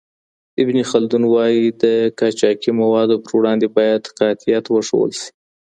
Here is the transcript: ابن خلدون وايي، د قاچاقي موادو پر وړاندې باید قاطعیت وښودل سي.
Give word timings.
ابن 0.61 0.75
خلدون 0.91 1.23
وايي، 1.33 1.65
د 1.81 1.83
قاچاقي 2.19 2.71
موادو 2.81 3.15
پر 3.23 3.31
وړاندې 3.37 3.67
باید 3.77 4.03
قاطعیت 4.19 4.65
وښودل 4.69 5.13
سي. 5.21 5.29